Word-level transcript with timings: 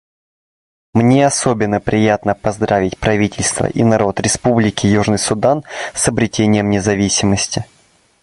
Мне 0.95 1.27
особенно 1.27 1.79
приятно 1.79 2.33
поздравить 2.33 2.97
правительство 2.97 3.67
и 3.67 3.83
народ 3.83 4.19
Республики 4.19 4.87
Южный 4.87 5.19
Судан 5.19 5.63
с 5.93 6.07
обретением 6.07 6.71
независимости. 6.71 7.67